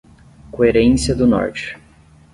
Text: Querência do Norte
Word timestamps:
Querência 0.51 1.13
do 1.15 1.27
Norte 1.27 1.77